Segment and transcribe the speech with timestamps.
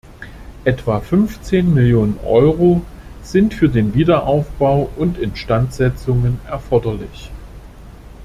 [0.65, 2.81] Etwa fünfzehn Millionen Euro
[3.21, 7.29] sind für den Wiederaufbau und Instandsetzungen erforderlich.